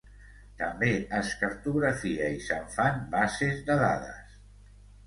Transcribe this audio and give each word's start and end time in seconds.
També 0.61 0.89
es 1.17 1.29
cartografia 1.43 2.33
i 2.39 2.43
se'n 2.49 2.67
fan 2.79 2.99
bases 3.17 3.65
de 3.71 3.79
dades. 3.87 4.43